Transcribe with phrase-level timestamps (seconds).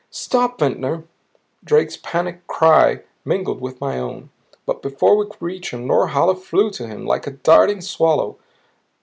[0.09, 0.57] "Stop!
[0.57, 1.03] Ventnor"
[1.63, 4.31] Drake's panic cry mingled with my own.
[4.65, 8.39] But before we could reach him, Norhala flew to him, like a darting swallow.